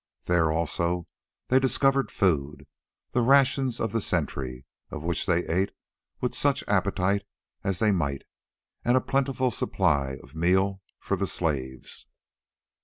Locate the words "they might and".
7.77-8.97